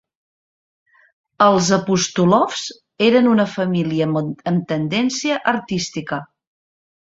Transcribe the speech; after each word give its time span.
Els 1.47 1.69
Apostolofs 1.77 2.65
eren 3.09 3.31
una 3.35 3.47
família 3.53 4.11
amb 4.25 4.69
tendència 4.75 5.41
artística. 5.57 6.23